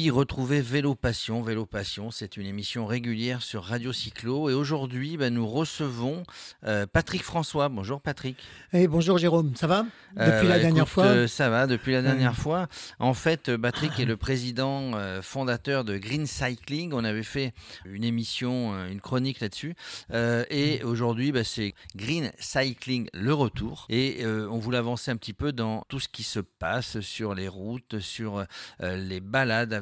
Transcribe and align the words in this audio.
Oui, 0.00 0.10
retrouvez 0.10 0.60
Vélo 0.60 0.94
Passion. 0.94 1.42
Vélo 1.42 1.66
Passion, 1.66 2.12
c'est 2.12 2.36
une 2.36 2.46
émission 2.46 2.86
régulière 2.86 3.42
sur 3.42 3.64
Radio 3.64 3.92
Cyclo. 3.92 4.48
Et 4.48 4.54
aujourd'hui, 4.54 5.16
ben, 5.16 5.34
nous 5.34 5.48
recevons 5.48 6.22
euh, 6.64 6.86
Patrick 6.86 7.24
François. 7.24 7.68
Bonjour 7.68 8.00
Patrick. 8.00 8.36
Et 8.72 8.86
bonjour 8.86 9.18
Jérôme, 9.18 9.56
ça 9.56 9.66
va? 9.66 9.82
Depuis 10.14 10.22
Euh, 10.22 10.42
la 10.44 10.48
bah, 10.50 10.58
dernière 10.60 10.84
écoute, 10.84 10.92
fois? 10.92 11.04
euh, 11.06 11.26
Ça 11.26 11.50
va, 11.50 11.66
depuis 11.66 11.90
la 11.90 12.02
dernière 12.02 12.36
fois. 12.36 12.68
En 13.00 13.12
fait, 13.12 13.48
euh, 13.48 13.58
Patrick 13.58 13.98
est 13.98 14.04
le 14.04 14.16
président 14.16 14.92
euh, 14.94 15.20
fondateur 15.20 15.82
de 15.84 15.98
Green 15.98 16.26
Cycling. 16.28 16.92
On 16.92 17.02
avait 17.02 17.24
fait 17.24 17.52
une 17.84 18.04
émission, 18.04 18.74
euh, 18.74 18.88
une 18.92 19.00
chronique 19.00 19.40
là-dessus. 19.40 19.74
Euh, 20.12 20.44
et 20.48 20.84
aujourd'hui, 20.84 21.32
bah, 21.32 21.42
c'est 21.42 21.74
Green 21.96 22.30
Cycling, 22.38 23.08
le 23.14 23.34
retour. 23.34 23.84
Et 23.88 24.18
euh, 24.24 24.46
on 24.48 24.58
voulait 24.58 24.78
avancer 24.78 25.10
un 25.10 25.16
petit 25.16 25.32
peu 25.34 25.50
dans 25.52 25.82
tout 25.88 25.98
ce 25.98 26.08
qui 26.08 26.22
se 26.22 26.38
passe 26.38 27.00
sur 27.00 27.34
les 27.34 27.48
routes, 27.48 27.98
sur 27.98 28.44
euh, 28.80 28.96
les 28.96 29.18
balades 29.18 29.74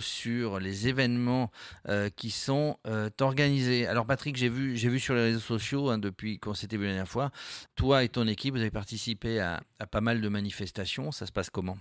sur 0.00 0.60
les 0.60 0.88
événements 0.88 1.50
euh, 1.88 2.08
qui 2.14 2.30
sont 2.30 2.78
euh, 2.86 3.10
organisés. 3.20 3.86
Alors 3.86 4.06
Patrick, 4.06 4.36
j'ai 4.36 4.48
vu, 4.48 4.76
j'ai 4.76 4.88
vu 4.88 5.00
sur 5.00 5.14
les 5.14 5.22
réseaux 5.22 5.40
sociaux, 5.40 5.90
hein, 5.90 5.98
depuis 5.98 6.38
qu'on 6.38 6.54
s'était 6.54 6.76
vu 6.76 6.84
la 6.84 6.90
dernière 6.90 7.08
fois, 7.08 7.30
toi 7.74 8.04
et 8.04 8.08
ton 8.08 8.26
équipe, 8.26 8.54
vous 8.54 8.60
avez 8.60 8.70
participé 8.70 9.40
à, 9.40 9.62
pas 9.90 10.00
mal 10.00 10.20
de 10.20 10.28
manifestations. 10.28 11.10
Ça 11.10 11.26
se 11.26 11.32
passe 11.32 11.50
comment? 11.50 11.78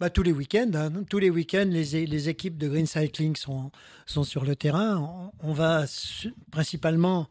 Bah, 0.00 0.10
tous 0.10 0.24
les 0.24 0.32
week-ends, 0.32 0.72
hein. 0.74 1.04
tous 1.08 1.20
les 1.20 1.30
week-ends, 1.30 1.68
les, 1.68 2.28
équipes 2.28 2.58
de 2.58 2.68
Green 2.68 2.86
Cycling 2.86 3.36
sont, 3.36 3.70
sont 4.06 4.24
sur 4.24 4.44
le 4.44 4.56
terrain. 4.56 5.30
On, 5.40 5.52
va 5.52 5.84
principalement, 6.50 7.28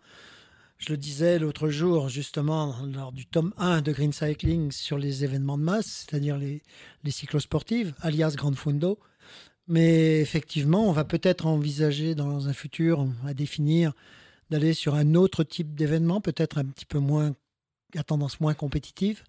je 0.77 0.94
le 0.94 0.97
disais 0.97 1.39
l'autre 1.39 1.67
jour, 1.67 2.07
justement, 2.07 2.73
lors 2.94 3.11
du 3.11 3.25
tome 3.25 3.53
1 3.57 3.81
de 3.81 3.91
Green 3.91 4.13
Cycling 4.13 4.72
sur 4.72 4.97
les 4.97 5.25
événements 5.25 5.57
de 5.57 5.63
masse, 5.63 6.05
c'est-à-dire 6.07 6.38
les, 6.38 6.61
les 7.03 7.11
cyclosportives, 7.11 7.94
alias 8.02 8.35
Grand 8.38 8.55
Fundo. 8.55 8.97
Mais 9.67 10.19
effectivement, 10.19 10.88
on 10.89 10.92
va 10.92 11.06
peut-être 11.06 11.45
envisager 11.45 12.16
dans 12.16 12.50
un 12.50 12.53
futur 12.53 13.08
à 13.25 13.33
définir 13.33 13.94
d'aller 14.50 14.73
sur 14.73 14.95
un 14.95 15.16
autre 15.16 15.44
type 15.44 15.73
d'événement, 15.73 16.22
peut-être 16.22 16.58
un 16.58 16.66
petit 16.66 16.86
peu 16.86 17.00
moins, 17.00 17.33
à 17.95 18.03
tendance 18.03 18.39
moins 18.41 18.53
compétitive. 18.53 19.23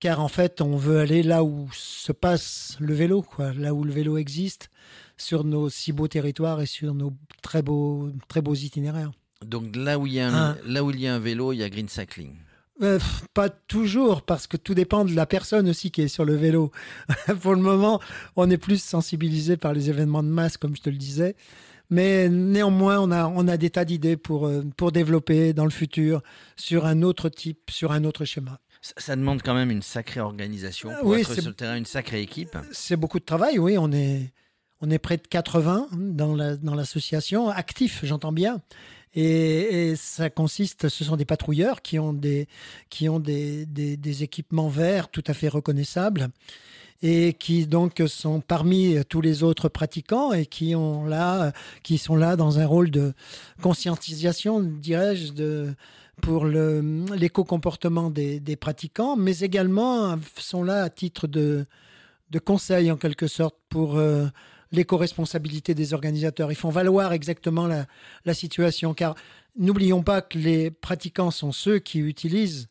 car 0.00 0.20
en 0.20 0.28
fait, 0.28 0.60
on 0.60 0.76
veut 0.76 0.98
aller 0.98 1.22
là 1.22 1.42
où 1.42 1.68
se 1.72 2.12
passe 2.12 2.76
le 2.80 2.94
vélo, 2.94 3.22
quoi, 3.22 3.52
là 3.54 3.74
où 3.74 3.84
le 3.84 3.92
vélo 3.92 4.18
existe, 4.18 4.70
sur 5.16 5.44
nos 5.44 5.70
si 5.70 5.92
beaux 5.92 6.08
territoires 6.08 6.60
et 6.60 6.66
sur 6.66 6.94
nos 6.94 7.12
très 7.42 7.62
beaux, 7.62 8.10
très 8.28 8.42
beaux 8.42 8.54
itinéraires. 8.54 9.12
Donc 9.44 9.74
là 9.76 9.98
où, 9.98 10.06
il 10.06 10.14
y 10.14 10.20
a 10.20 10.28
un, 10.28 10.56
là 10.66 10.84
où 10.84 10.90
il 10.90 11.00
y 11.00 11.06
a 11.06 11.14
un 11.14 11.18
vélo, 11.18 11.52
il 11.52 11.58
y 11.58 11.62
a 11.62 11.68
Green 11.68 11.88
Cycling. 11.88 12.36
Euh, 12.82 12.98
pas 13.32 13.48
toujours, 13.48 14.22
parce 14.22 14.46
que 14.46 14.56
tout 14.58 14.74
dépend 14.74 15.04
de 15.04 15.14
la 15.14 15.24
personne 15.26 15.68
aussi 15.68 15.90
qui 15.90 16.02
est 16.02 16.08
sur 16.08 16.24
le 16.26 16.34
vélo. 16.34 16.70
Pour 17.40 17.54
le 17.54 17.60
moment, 17.62 18.00
on 18.36 18.50
est 18.50 18.58
plus 18.58 18.82
sensibilisé 18.82 19.56
par 19.56 19.72
les 19.72 19.88
événements 19.88 20.22
de 20.22 20.28
masse, 20.28 20.56
comme 20.58 20.76
je 20.76 20.82
te 20.82 20.90
le 20.90 20.96
disais. 20.96 21.36
Mais 21.88 22.28
néanmoins, 22.28 22.98
on 23.00 23.10
a, 23.12 23.26
on 23.28 23.46
a 23.48 23.56
des 23.56 23.70
tas 23.70 23.84
d'idées 23.84 24.16
pour, 24.16 24.46
euh, 24.46 24.62
pour 24.76 24.92
développer 24.92 25.52
dans 25.52 25.64
le 25.64 25.70
futur 25.70 26.20
sur 26.56 26.84
un 26.84 27.02
autre 27.02 27.28
type, 27.28 27.70
sur 27.70 27.92
un 27.92 28.04
autre 28.04 28.24
schéma. 28.24 28.60
Ça, 28.82 28.92
ça 28.98 29.16
demande 29.16 29.40
quand 29.42 29.54
même 29.54 29.70
une 29.70 29.82
sacrée 29.82 30.20
organisation 30.20 30.90
pour 31.00 31.10
oui, 31.10 31.20
être 31.20 31.32
sur 31.32 31.48
le 31.48 31.54
terrain, 31.54 31.76
une 31.76 31.86
sacrée 31.86 32.20
équipe. 32.20 32.58
C'est 32.72 32.96
beaucoup 32.96 33.18
de 33.20 33.24
travail, 33.24 33.58
oui. 33.58 33.78
On 33.78 33.90
est, 33.92 34.32
on 34.80 34.90
est 34.90 34.98
près 34.98 35.16
de 35.16 35.26
80 35.26 35.88
dans 35.92 36.34
la- 36.34 36.56
dans 36.56 36.74
l'association, 36.74 37.48
actifs, 37.48 38.00
j'entends 38.04 38.32
bien. 38.32 38.60
Et, 39.16 39.94
ça 39.96 40.28
consiste, 40.28 40.88
ce 40.88 41.04
sont 41.04 41.16
des 41.16 41.24
patrouilleurs 41.24 41.80
qui 41.80 41.98
ont 41.98 42.12
des, 42.12 42.46
qui 42.90 43.08
ont 43.08 43.18
des, 43.18 43.64
des, 43.66 44.22
équipements 44.22 44.68
verts 44.68 45.08
tout 45.08 45.24
à 45.26 45.32
fait 45.32 45.48
reconnaissables 45.48 46.28
et 47.02 47.32
qui 47.32 47.66
donc 47.66 48.02
sont 48.06 48.40
parmi 48.40 48.96
tous 49.08 49.22
les 49.22 49.42
autres 49.42 49.68
pratiquants 49.68 50.32
et 50.32 50.44
qui 50.46 50.74
ont 50.74 51.06
là, 51.06 51.52
qui 51.82 51.98
sont 51.98 52.16
là 52.16 52.36
dans 52.36 52.58
un 52.58 52.66
rôle 52.66 52.90
de 52.90 53.14
conscientisation, 53.62 54.60
dirais-je, 54.60 55.32
de 55.32 55.74
pour 56.22 56.46
l'éco-comportement 56.46 58.10
des, 58.10 58.40
des 58.40 58.56
pratiquants, 58.56 59.16
mais 59.16 59.40
également 59.40 60.16
sont 60.38 60.62
là 60.62 60.82
à 60.82 60.88
titre 60.88 61.26
de, 61.26 61.66
de 62.30 62.38
conseil 62.38 62.90
en 62.90 62.96
quelque 62.96 63.26
sorte 63.26 63.56
pour 63.68 63.96
euh, 63.96 64.26
l'éco-responsabilité 64.72 65.74
des 65.74 65.94
organisateurs. 65.94 66.50
Ils 66.52 66.56
font 66.56 66.70
valoir 66.70 67.12
exactement 67.12 67.66
la, 67.66 67.86
la 68.24 68.34
situation, 68.34 68.94
car 68.94 69.14
n'oublions 69.58 70.02
pas 70.02 70.22
que 70.22 70.38
les 70.38 70.70
pratiquants 70.70 71.30
sont 71.30 71.52
ceux 71.52 71.78
qui 71.78 71.98
utilisent 72.00 72.68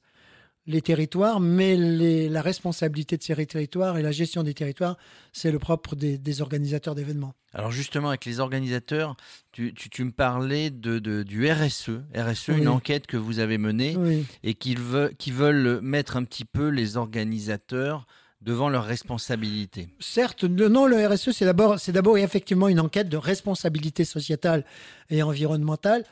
les 0.67 0.81
territoires, 0.81 1.39
mais 1.39 1.75
les- 1.77 2.27
la 2.27 2.41
responsabilité 2.41 3.17
de 3.17 3.21
ces 3.23 3.45
territoires 3.45 3.99
et 3.99 4.01
la 4.01 4.11
gestion 4.11 4.41
des 4.41 4.55
territoires, 4.55 4.97
c'est 5.31 5.51
le 5.51 5.59
propre 5.59 5.95
des, 5.95 6.17
des 6.17 6.41
organisateurs 6.41 6.95
d'événements. 6.95 7.35
Alors 7.53 7.71
justement, 7.71 8.09
avec 8.09 8.25
les 8.25 8.39
organisateurs, 8.39 9.15
tu, 9.51 9.75
tu- 9.75 9.91
tu 9.91 10.03
me 10.03 10.11
parlais 10.11 10.71
de, 10.71 10.97
de- 10.97 11.21
du 11.21 11.47
RSE, 11.47 11.91
RSE, 12.15 12.49
Oui. 12.49 12.57
une 12.61 12.67
enquête 12.67 13.05
que 13.05 13.15
vous 13.15 13.37
avez 13.37 13.59
menée 13.59 13.95
Oui. 13.95 14.25
et 14.43 14.55
qu'ils 14.55 14.79
veulent, 14.79 15.15
qui 15.17 15.29
veulent 15.29 15.81
mettre 15.83 16.17
un 16.17 16.23
petit 16.23 16.45
peu 16.45 16.69
les 16.69 16.97
organisateurs 16.97 18.07
devant 18.45 18.69
leurs 18.69 18.85
responsabilités. 18.85 19.89
Certes, 19.99 20.43
le- 20.43 20.69
non, 20.69 20.85
le 20.85 21.05
RSE, 21.07 21.31
c'est 21.31 21.45
d'abord, 21.45 21.79
c'est 21.79 21.91
d'abord 21.91 22.17
effectivement 22.17 22.67
une 22.67 22.79
enquête 22.79 23.09
de 23.09 23.17
responsabilité 23.17 24.05
sociétale 24.05 24.63
et 25.09 25.23
environnementale 25.23 26.05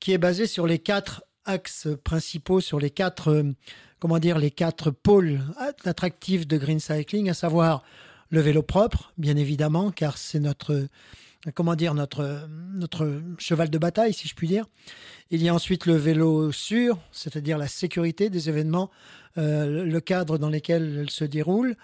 qui 0.00 0.12
est 0.12 0.18
basée 0.18 0.46
sur 0.46 0.66
les 0.66 0.78
quatre 0.78 1.24
axes 1.44 1.88
principaux, 2.04 2.60
sur 2.60 2.78
les 2.78 2.90
quatre, 2.90 3.28
euh, 3.30 3.42
comment 3.98 4.18
dire, 4.20 4.38
les 4.38 4.50
quatre 4.52 4.90
pôles 4.92 5.40
attractifs 5.84 6.46
de 6.46 6.56
green 6.56 6.78
cycling, 6.80 7.28
à 7.28 7.34
savoir 7.34 7.82
le 8.30 8.40
vélo 8.40 8.62
propre, 8.62 9.12
bien 9.18 9.36
évidemment, 9.36 9.90
car 9.90 10.18
c'est 10.18 10.40
notre, 10.40 10.86
comment 11.54 11.74
dire, 11.74 11.94
notre, 11.94 13.22
cheval 13.38 13.70
de 13.70 13.78
bataille, 13.78 14.12
si 14.12 14.28
je 14.28 14.34
puis 14.34 14.48
dire. 14.48 14.66
Il 15.30 15.42
y 15.42 15.48
a 15.48 15.54
ensuite 15.54 15.86
le 15.86 15.94
vélo 15.94 16.52
sûr, 16.52 16.98
c'est-à-dire 17.10 17.58
la 17.58 17.68
sécurité 17.68 18.30
des 18.30 18.48
événements, 18.48 18.90
euh, 19.38 19.84
le 19.84 20.00
cadre 20.00 20.38
dans 20.38 20.50
lequel 20.50 20.98
elles 21.00 21.10
se 21.10 21.24
déroulent. 21.24 21.76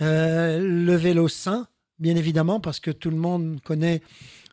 Euh, 0.00 0.58
le 0.58 0.94
vélo 0.96 1.28
sain, 1.28 1.68
bien 1.98 2.16
évidemment, 2.16 2.60
parce 2.60 2.80
que 2.80 2.90
tout 2.90 3.10
le 3.10 3.16
monde 3.16 3.60
connaît 3.62 4.02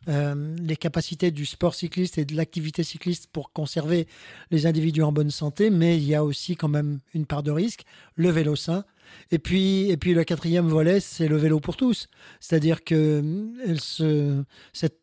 euh, 0.08 0.56
les 0.62 0.76
capacités 0.76 1.30
du 1.30 1.44
sport 1.44 1.74
cycliste 1.74 2.16
et 2.16 2.24
de 2.24 2.34
l'activité 2.34 2.82
cycliste 2.82 3.26
pour 3.30 3.52
conserver 3.52 4.06
les 4.50 4.66
individus 4.66 5.02
en 5.02 5.12
bonne 5.12 5.30
santé, 5.30 5.68
mais 5.68 5.98
il 5.98 6.04
y 6.04 6.14
a 6.14 6.24
aussi 6.24 6.56
quand 6.56 6.68
même 6.68 7.00
une 7.12 7.26
part 7.26 7.42
de 7.42 7.50
risque, 7.50 7.82
le 8.14 8.30
vélo 8.30 8.56
sain. 8.56 8.84
Et 9.30 9.38
puis, 9.38 9.90
et 9.90 9.96
puis 9.96 10.14
le 10.14 10.24
quatrième 10.24 10.68
volet, 10.68 11.00
c'est 11.00 11.28
le 11.28 11.36
vélo 11.36 11.60
pour 11.60 11.76
tous. 11.76 12.08
C'est-à-dire 12.40 12.84
que 12.84 13.22
euh, 14.00 14.42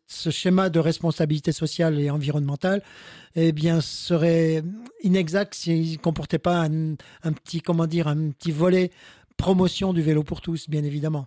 ce 0.06 0.30
schéma 0.30 0.68
de 0.68 0.78
responsabilité 0.80 1.52
sociale 1.52 2.00
et 2.00 2.10
environnementale 2.10 2.82
eh 3.34 3.52
bien, 3.52 3.80
serait 3.80 4.62
inexact 5.02 5.54
s'il 5.54 5.92
ne 5.92 5.96
comportait 5.96 6.38
pas 6.38 6.62
un, 6.62 6.96
petit, 7.32 7.60
comment 7.60 7.84
un 7.84 8.30
petit 8.30 8.50
volet 8.50 8.90
promotion 9.36 9.92
du 9.92 10.02
vélo 10.02 10.22
pour 10.22 10.40
tous, 10.40 10.68
bien 10.68 10.82
évidemment. 10.82 11.26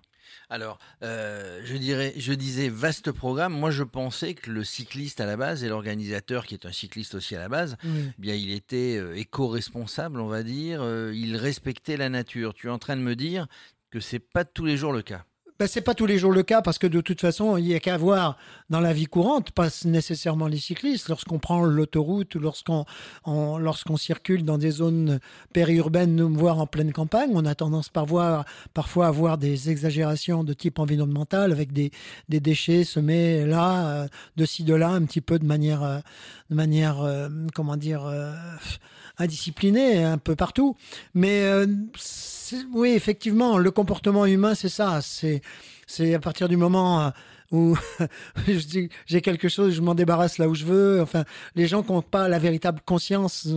Alors, 0.49 0.79
euh, 1.03 1.61
je, 1.63 1.75
dirais, 1.77 2.13
je 2.17 2.33
disais 2.33 2.69
vaste 2.69 3.11
programme. 3.11 3.53
Moi, 3.53 3.71
je 3.71 3.83
pensais 3.83 4.33
que 4.33 4.51
le 4.51 4.63
cycliste 4.63 5.21
à 5.21 5.25
la 5.25 5.37
base 5.37 5.63
et 5.63 5.69
l'organisateur, 5.69 6.45
qui 6.45 6.53
est 6.55 6.65
un 6.65 6.71
cycliste 6.71 7.15
aussi 7.15 7.35
à 7.35 7.39
la 7.39 7.49
base, 7.49 7.77
eh 7.83 8.13
bien, 8.17 8.35
il 8.35 8.51
était 8.51 8.97
euh, 8.97 9.15
éco-responsable, 9.15 10.19
on 10.19 10.27
va 10.27 10.43
dire. 10.43 10.81
euh, 10.81 11.11
il 11.13 11.35
respectait 11.37 11.97
la 11.97 12.09
nature. 12.09 12.53
Tu 12.53 12.67
es 12.67 12.69
en 12.69 12.79
train 12.79 12.95
de 12.95 13.01
me 13.01 13.15
dire 13.15 13.47
que 13.91 13.99
c'est 13.99 14.19
pas 14.19 14.45
tous 14.45 14.65
les 14.65 14.77
jours 14.77 14.93
le 14.93 15.01
cas. 15.01 15.25
Ben, 15.59 15.67
c'est 15.67 15.81
pas 15.81 15.93
tous 15.93 16.05
les 16.05 16.17
jours 16.17 16.31
le 16.31 16.43
cas 16.43 16.61
parce 16.61 16.77
que 16.77 16.87
de 16.87 17.01
toute 17.01 17.19
façon, 17.19 17.57
il 17.57 17.65
n'y 17.65 17.75
a 17.75 17.81
qu'à 17.81 17.97
voir 17.97 18.37
dans 18.69 18.79
la 18.79 18.93
vie 18.93 19.07
courante, 19.07 19.51
pas 19.51 19.67
nécessairement 19.83 20.47
les 20.47 20.57
cyclistes, 20.57 21.09
lorsqu'on 21.09 21.37
prend 21.37 21.65
l'autoroute 21.65 22.33
ou 22.35 22.39
lorsqu'on 22.39 22.85
on- 23.25 23.57
lorsqu'on 23.57 23.97
circule 23.97 24.45
dans 24.45 24.57
des 24.57 24.71
zones 24.71 25.19
périurbaines, 25.51 26.21
voire 26.21 26.59
en 26.59 26.65
pleine 26.65 26.93
campagne, 26.93 27.31
on 27.33 27.45
a 27.45 27.55
tendance 27.55 27.89
par 27.89 28.05
voir, 28.05 28.45
parfois 28.73 29.07
à 29.07 29.11
voir 29.11 29.37
des 29.37 29.69
exagérations 29.69 30.45
de 30.45 30.53
type 30.53 30.79
environnemental 30.79 31.51
avec 31.51 31.73
des, 31.73 31.91
des 32.29 32.39
déchets 32.39 32.85
semés 32.85 33.45
là, 33.45 33.85
euh, 33.89 34.07
de 34.37 34.45
ci, 34.45 34.63
de 34.63 34.73
là, 34.75 34.87
un 34.91 35.03
petit 35.03 35.19
peu 35.19 35.39
de 35.39 35.45
manière, 35.45 35.83
euh, 35.83 35.99
de 36.49 36.55
manière 36.55 37.01
euh, 37.01 37.27
comment 37.53 37.75
dire, 37.75 38.09
indisciplinée 39.17 40.05
un 40.05 40.17
peu 40.19 40.37
partout. 40.37 40.77
Mais 41.13 41.43
oui, 42.73 42.89
effectivement, 42.89 43.57
le 43.57 43.71
comportement 43.71 44.25
humain, 44.25 44.55
c'est 44.55 44.69
ça. 44.69 44.99
C'est 45.01 46.13
à 46.13 46.19
partir 46.19 46.47
du 46.47 46.57
moment 46.57 47.11
où 47.51 47.75
je 48.47 48.65
dis 48.65 48.89
j'ai 49.05 49.21
quelque 49.21 49.49
chose, 49.49 49.73
je 49.73 49.81
m'en 49.81 49.95
débarrasse 49.95 50.37
là 50.37 50.47
où 50.47 50.55
je 50.55 50.65
veux. 50.65 51.01
Enfin, 51.01 51.25
les 51.55 51.67
gens 51.67 51.83
qui 51.83 51.91
n'ont 51.91 52.01
pas 52.01 52.27
la 52.27 52.39
véritable 52.39 52.79
conscience, 52.85 53.47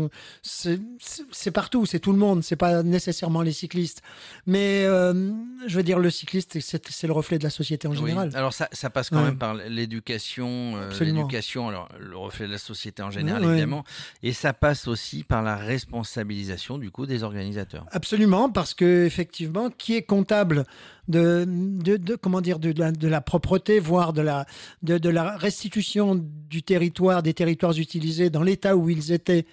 c'est 0.42 1.50
partout, 1.50 1.86
c'est 1.86 1.98
tout 1.98 2.12
le 2.12 2.18
monde, 2.18 2.42
c'est 2.42 2.56
pas 2.56 2.82
nécessairement 2.82 3.42
les 3.42 3.52
cyclistes. 3.52 4.02
Mais 4.46 4.84
euh, 4.84 5.30
je 5.66 5.76
veux 5.76 5.82
dire, 5.82 5.98
le 5.98 6.10
cycliste, 6.10 6.58
c'est 6.60 7.06
le 7.06 7.12
reflet 7.12 7.38
de 7.38 7.44
la 7.44 7.50
société 7.50 7.88
en 7.88 7.94
général. 7.94 8.30
Alors 8.34 8.52
ça, 8.52 8.68
ça, 8.72 8.90
passe 8.90 9.10
quand 9.10 9.22
même 9.22 9.38
par 9.38 9.54
l'éducation, 9.54 10.74
euh, 10.76 10.90
l'éducation, 11.00 11.68
alors 11.68 11.88
le 11.98 12.16
reflet 12.16 12.46
de 12.46 12.52
la 12.52 12.58
société 12.58 13.02
en 13.02 13.10
général 13.10 13.44
évidemment, 13.44 13.84
et 14.22 14.32
ça 14.32 14.52
passe 14.52 14.86
aussi 14.86 15.24
par 15.24 15.42
la 15.42 15.56
responsabilisation 15.56 16.78
du 16.78 16.90
coup 16.90 17.06
des 17.06 17.22
organisateurs. 17.22 17.86
Absolument, 17.90 18.50
parce 18.50 18.74
que 18.74 19.04
effectivement, 19.04 19.70
qui 19.70 19.94
est 19.94 20.02
comptable 20.02 20.64
de, 21.08 22.16
comment 22.16 22.40
dire 22.40 22.58
de, 22.58 23.08
la, 23.08 23.20
propreté, 23.20 23.80
voire 23.80 24.12
de 24.12 24.22
la, 24.22 24.46
de, 24.82 25.08
la 25.08 25.36
restitution 25.36 26.14
du 26.48 26.62
territoire, 26.62 27.22
des 27.22 27.34
territoires 27.34 27.76
utilisés 27.78 28.30
dans 28.30 28.42
l'état 28.42 28.76
où 28.76 28.88
ils 28.88 29.12
étaient 29.12 29.46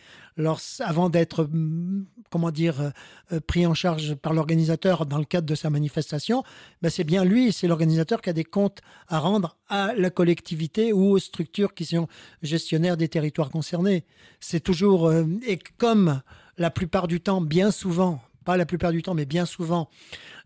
avant 0.80 1.10
d'être 1.10 1.50
mm, 1.52 2.06
comment 2.30 2.52
dire 2.52 2.80
euh, 2.80 2.90
euh, 3.34 3.40
pris 3.40 3.66
en 3.66 3.74
charge 3.74 4.16
par 4.16 4.34
l'organisateur 4.34 5.06
dans 5.06 5.18
le 5.18 5.26
cadre 5.26 5.48
de 5.48 5.56
sa 5.56 5.70
manifestation, 5.70 6.44
ben 6.82 6.90
c'est 6.90 7.04
bien 7.04 7.26
lui, 7.26 7.52
c'est 7.52 7.68
l'organisateur 7.68 8.22
qui 8.22 8.30
a 8.30 8.34
des 8.34 8.44
comptes 8.44 8.80
à 9.08 9.20
rendre 9.20 9.58
à 9.68 9.94
la 9.96 10.10
collectivité 10.10 10.94
ou 10.94 11.12
aux 11.12 11.20
structures 11.20 11.74
qui 11.74 11.86
sont 11.86 12.08
gestionnaires 12.42 12.98
des 12.98 13.10
territoires 13.10 13.50
concernés. 13.50 14.06
C'est 14.40 14.62
toujours 14.62 15.08
euh, 15.08 15.26
et 15.46 15.60
comme 15.78 16.22
la 16.58 16.70
plupart 16.70 17.08
du 17.08 17.22
temps, 17.22 17.42
bien 17.42 17.72
souvent, 17.72 18.22
pas 18.46 18.58
la 18.58 18.66
plupart 18.66 18.92
du 18.92 19.02
temps, 19.02 19.14
mais 19.14 19.26
bien 19.26 19.46
souvent, 19.46 19.90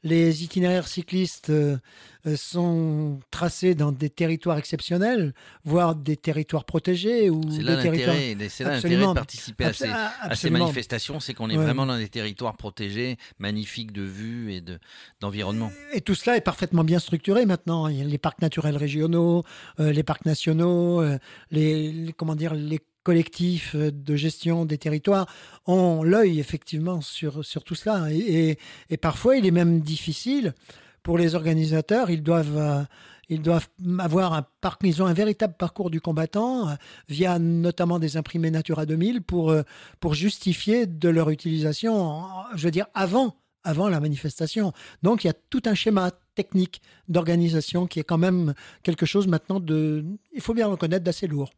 les 0.03 0.43
itinéraires 0.43 0.87
cyclistes 0.87 1.49
euh, 1.49 1.77
euh, 2.27 2.35
sont 2.35 3.19
tracés 3.31 3.73
dans 3.73 3.91
des 3.91 4.09
territoires 4.09 4.57
exceptionnels, 4.57 5.33
voire 5.63 5.95
des 5.95 6.17
territoires 6.17 6.65
protégés. 6.65 7.29
ou 7.29 7.41
C'est 7.49 7.61
là 7.61 7.75
l'intérêt 7.75 8.35
de 8.35 9.13
participer 9.13 9.65
à 9.65 10.35
ces, 10.35 10.49
manifestations, 10.49 11.19
c'est 11.19 11.33
qu'on 11.33 11.49
est 11.49 11.55
vraiment 11.55 11.85
dans 11.85 11.97
des 11.97 12.09
territoires 12.09 12.57
protégés, 12.57 13.17
magnifiques 13.39 13.93
de 13.93 14.03
vue 14.03 14.53
et 14.53 14.63
d'environnement. 15.21 15.71
et 15.93 16.01
tout 16.01 16.15
cela 16.15 16.35
est 16.35 16.41
parfaitement 16.41 16.83
bien 16.83 16.99
structuré 16.99 17.45
maintenant. 17.45 17.87
Il 17.87 17.97
y 17.97 18.01
a 18.01 18.05
les 18.05 18.17
parcs 18.17 18.41
naturels 18.41 18.77
régionaux, 18.77 19.43
euh, 19.79 19.91
les 19.91 20.03
parcs 20.03 20.25
nationaux, 20.25 21.03
les, 21.51 22.13
comment 22.17 22.35
dire, 22.35 22.53
les 22.53 22.79
collectifs 23.03 23.75
euh, 23.75 23.91
de 23.91 24.15
gestion 24.15 24.65
des 24.65 24.77
territoires 24.77 25.27
ont 25.65 26.03
l'œil 26.03 26.39
effectivement 26.39 27.01
sur, 27.01 27.45
sur 27.45 27.63
tout 27.63 27.75
cela. 27.75 28.11
Et, 28.11 28.57
et, 28.89 28.97
parfois, 28.97 29.37
il 29.37 29.45
est 29.45 29.51
même 29.51 29.81
difficile 29.81 30.53
pour 31.03 31.17
les 31.17 31.35
organisateurs. 31.35 32.09
Ils 32.09 32.23
doivent, 32.23 32.57
euh, 32.57 32.81
ils 33.29 33.41
doivent 33.41 33.67
avoir 33.99 34.33
un 34.33 34.45
parc, 34.61 34.81
ils 34.83 35.03
ont 35.03 35.05
un 35.05 35.13
véritable 35.13 35.53
parcours 35.57 35.89
du 35.89 36.01
combattant 36.01 36.69
euh, 36.69 36.73
via 37.09 37.39
notamment 37.39 37.99
des 37.99 38.17
imprimés 38.17 38.51
Natura 38.51 38.85
2000 38.85 39.21
pour, 39.21 39.53
pour 39.99 40.13
justifier 40.13 40.87
de 40.87 41.09
leur 41.09 41.29
utilisation, 41.29 42.23
je 42.55 42.65
veux 42.65 42.71
dire, 42.71 42.87
avant 42.93 43.35
avant 43.65 43.87
la 43.87 44.01
manifestation. 44.01 44.73
Donc 45.03 45.23
il 45.23 45.27
y 45.27 45.29
a 45.29 45.33
tout 45.49 45.61
un 45.65 45.73
schéma 45.73 46.11
technique 46.35 46.81
d'organisation 47.07 47.87
qui 47.87 48.01
est 48.01 48.03
quand 48.03 48.17
même 48.17 48.53
quelque 48.83 49.05
chose 49.05 49.25
maintenant 49.25 49.61
de, 49.61 50.03
il 50.33 50.41
faut 50.41 50.53
bien 50.53 50.67
reconnaître, 50.67 51.05
d'assez 51.05 51.27
lourd. 51.27 51.49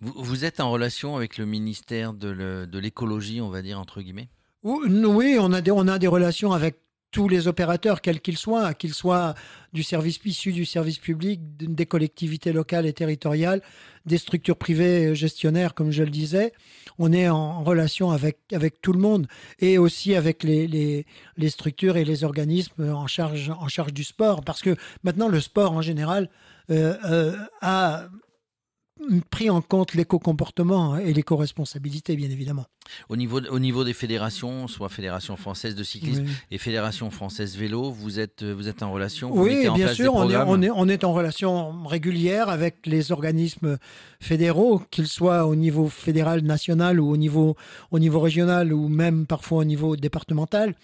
Vous, 0.00 0.44
êtes 0.44 0.60
en 0.60 0.70
relation 0.70 1.16
avec 1.16 1.38
le 1.38 1.46
ministère 1.46 2.12
de 2.12 2.78
l'écologie, 2.78 3.40
on 3.40 3.50
va 3.50 3.62
dire, 3.62 3.78
entre 3.78 4.02
guillemets? 4.02 4.28
Oui, 4.62 5.38
on 5.40 5.52
a, 5.52 5.60
des, 5.60 6.06
relations 6.06 6.52
avec 6.52 6.76
tous 7.10 7.28
les 7.28 7.48
opérateurs, 7.48 8.00
quels 8.00 8.20
qu'ils 8.20 8.38
soient, 8.38 8.74
qu'ils 8.74 8.94
soient 8.94 9.34
du 9.72 9.82
service 9.82 10.20
issu 10.24 10.52
du 10.52 10.64
service 10.64 10.98
public, 10.98 11.40
des 11.58 11.84
collectivités 11.84 12.52
locales 12.52 12.86
et 12.86 12.92
territoriales, 12.92 13.60
des 14.06 14.18
structures 14.18 14.56
privées 14.56 15.16
gestionnaires, 15.16 15.74
comme 15.74 15.90
je 15.90 16.04
le 16.04 16.10
disais. 16.10 16.52
On 16.98 17.12
est 17.12 17.28
en 17.28 17.64
relation 17.64 18.12
avec, 18.12 18.38
tout 18.82 18.92
le 18.92 19.00
monde 19.00 19.26
et 19.58 19.78
aussi 19.78 20.14
avec 20.14 20.44
les, 20.44 21.04
structures 21.48 21.96
et 21.96 22.04
les 22.04 22.22
organismes 22.22 22.92
en 22.92 23.08
charge, 23.08 23.50
en 23.50 23.66
charge 23.66 23.92
du 23.92 24.04
sport. 24.04 24.42
Parce 24.44 24.62
que 24.62 24.76
maintenant, 25.02 25.28
le 25.28 25.40
sport 25.40 25.72
en 25.72 25.82
général 25.82 26.30
euh, 26.70 26.94
euh, 27.04 27.36
a 27.60 28.04
pris 29.30 29.50
en 29.50 29.60
compte 29.60 29.94
l'éco-comportement 29.94 30.96
et 30.98 31.12
l'éco-responsabilité, 31.12 32.16
bien 32.16 32.30
évidemment. 32.30 32.66
Au 33.08 33.16
niveau, 33.16 33.40
au 33.40 33.58
niveau 33.58 33.84
des 33.84 33.92
fédérations, 33.92 34.68
soit 34.68 34.88
Fédération 34.88 35.36
française 35.36 35.74
de 35.74 35.82
cyclisme 35.82 36.24
et 36.50 36.58
Fédération 36.58 37.10
française 37.10 37.56
vélo, 37.56 37.90
vous 37.90 38.20
êtes, 38.20 38.42
vous 38.42 38.68
êtes 38.68 38.82
en 38.82 38.92
relation 38.92 39.30
Oui, 39.32 39.68
bien 39.74 39.88
sûr, 39.94 40.14
on 40.14 40.28
est, 40.28 40.36
on, 40.36 40.62
est, 40.62 40.70
on 40.70 40.88
est 40.88 41.04
en 41.04 41.12
relation 41.12 41.84
régulière 41.84 42.48
avec 42.48 42.86
les 42.86 43.12
organismes 43.12 43.78
fédéraux, 44.20 44.82
qu'ils 44.90 45.06
soient 45.06 45.46
au 45.46 45.54
niveau 45.54 45.88
fédéral, 45.88 46.42
national 46.42 47.00
ou 47.00 47.10
au 47.10 47.16
niveau, 47.16 47.56
au 47.90 47.98
niveau 47.98 48.20
régional 48.20 48.72
ou 48.72 48.88
même 48.88 49.26
parfois 49.26 49.58
au 49.58 49.64
niveau 49.64 49.96
départemental. 49.96 50.74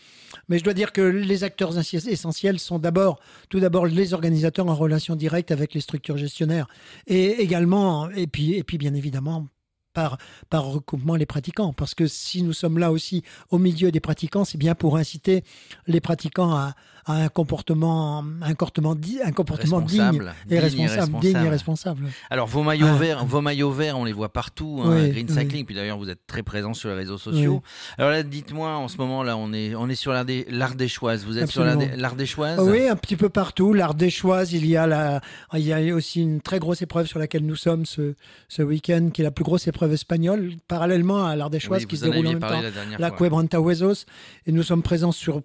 Mais 0.48 0.58
je 0.58 0.64
dois 0.64 0.74
dire 0.74 0.92
que 0.92 1.00
les 1.00 1.44
acteurs 1.44 1.76
essentiels 1.78 2.58
sont 2.58 2.78
d'abord, 2.78 3.18
tout 3.48 3.60
d'abord, 3.60 3.86
les 3.86 4.14
organisateurs 4.14 4.68
en 4.68 4.74
relation 4.74 5.16
directe 5.16 5.50
avec 5.50 5.74
les 5.74 5.80
structures 5.80 6.16
gestionnaires 6.16 6.68
et 7.06 7.42
également, 7.42 7.97
et 8.14 8.26
puis, 8.26 8.54
et 8.54 8.64
puis 8.64 8.78
bien 8.78 8.94
évidemment, 8.94 9.48
par, 9.92 10.18
par 10.50 10.64
recoupement 10.64 11.16
les 11.16 11.26
pratiquants. 11.26 11.72
Parce 11.72 11.94
que 11.94 12.06
si 12.06 12.42
nous 12.42 12.52
sommes 12.52 12.78
là 12.78 12.92
aussi 12.92 13.22
au 13.50 13.58
milieu 13.58 13.90
des 13.90 14.00
pratiquants, 14.00 14.44
c'est 14.44 14.58
bien 14.58 14.74
pour 14.74 14.96
inciter 14.96 15.44
les 15.86 16.00
pratiquants 16.00 16.54
à, 16.54 16.74
un 17.10 17.28
comportement, 17.28 18.22
un 18.42 18.54
comportement, 18.54 18.94
un 19.24 19.32
comportement 19.32 19.80
digne, 19.80 20.20
et 20.50 20.58
responsable, 20.58 21.18
digne 21.20 21.44
et 21.44 21.48
responsable. 21.48 22.04
Alors 22.28 22.46
vos 22.46 22.62
maillots 22.62 22.86
ah. 22.86 22.96
verts, 22.96 23.24
vos 23.24 23.40
maillots 23.40 23.70
verts, 23.70 23.98
on 23.98 24.04
les 24.04 24.12
voit 24.12 24.28
partout, 24.30 24.82
hein, 24.84 25.08
Green 25.08 25.28
Cycling. 25.28 25.64
Puis 25.64 25.74
d'ailleurs, 25.74 25.96
vous 25.96 26.10
êtes 26.10 26.26
très 26.26 26.42
présent 26.42 26.74
sur 26.74 26.90
les 26.90 26.94
réseaux 26.94 27.16
sociaux. 27.16 27.62
Alors 27.96 28.10
là, 28.10 28.22
dites-moi, 28.22 28.76
en 28.76 28.88
ce 28.88 28.98
moment 28.98 29.22
là, 29.22 29.38
on 29.38 29.52
est, 29.54 29.74
on 29.74 29.88
est 29.88 29.94
sur 29.94 30.12
l'Ardéchoise. 30.12 31.24
Vous 31.24 31.38
êtes 31.38 31.50
sur 31.50 31.64
l'Ardéchoise 31.64 32.60
Oui, 32.60 32.86
un 32.86 32.96
petit 32.96 33.16
peu 33.16 33.30
partout. 33.30 33.72
L'Ardéchoise, 33.72 34.52
il 34.52 34.66
y 34.66 34.76
a 34.76 34.86
la, 34.86 35.22
il 35.54 35.60
y 35.60 35.72
a 35.72 35.94
aussi 35.94 36.20
une 36.20 36.42
très 36.42 36.58
grosse 36.58 36.82
épreuve 36.82 37.06
sur 37.06 37.18
laquelle 37.18 37.46
nous 37.46 37.56
sommes 37.56 37.86
ce, 37.86 38.14
ce 38.48 38.62
week-end, 38.62 39.08
qui 39.12 39.22
est 39.22 39.24
la 39.24 39.30
plus 39.30 39.44
grosse 39.44 39.66
épreuve 39.66 39.87
espagnole, 39.92 40.52
parallèlement 40.66 41.26
à 41.26 41.36
l'Ardéchoise 41.36 41.86
qui 41.86 41.96
se 41.96 42.04
déroule 42.04 42.26
en 42.26 42.30
même 42.30 42.40
temps, 42.40 42.60
la, 42.60 42.98
la 42.98 43.10
Cuebranta 43.10 43.58
Huesos. 43.58 44.04
Et 44.46 44.52
nous 44.52 44.62
sommes 44.62 44.82
présents 44.82 45.12
sur 45.12 45.42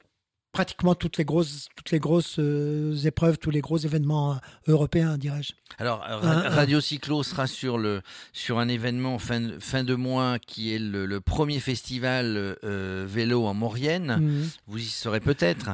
pratiquement 0.54 0.94
toutes 0.94 1.18
les 1.18 1.26
grosses, 1.26 1.68
toutes 1.76 1.92
les 1.92 2.00
grosses 2.00 2.38
euh, 2.38 2.96
épreuves, 3.04 3.40
tous 3.40 3.50
les 3.50 3.60
gros 3.60 3.80
événements 3.80 4.34
euh, 4.34 4.38
européens, 4.68 5.18
dirais-je. 5.18 5.54
Alors, 5.80 6.06
euh, 6.08 6.20
Radio 6.22 6.80
Cyclo 6.80 7.24
sera 7.24 7.48
sur, 7.48 7.80
le, 7.80 8.02
sur 8.32 8.60
un 8.60 8.68
événement 8.68 9.18
fin 9.18 9.42
de, 9.42 9.58
fin 9.60 9.84
de 9.84 9.96
mois 9.96 10.38
qui 10.38 10.74
est 10.74 10.80
le, 10.80 11.20
premier 11.20 11.60
festival 11.60 12.56
vélo 12.62 13.46
en 13.46 13.56
Maurienne. 13.56 14.18
Mhm. 14.20 14.50
Vous 14.68 14.78
y 14.78 14.86
serez 14.86 15.20
peut-être 15.20 15.72